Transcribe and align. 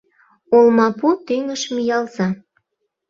Олмапу 0.57 1.09
тӱныш 1.25 1.61
миялза. 1.73 2.27